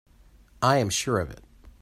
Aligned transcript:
I 0.63 0.77
am 0.79 0.89
sure 0.89 1.19
of 1.19 1.29
it. 1.29 1.41